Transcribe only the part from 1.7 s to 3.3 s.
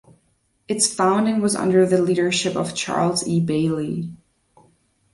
the leadership of Charles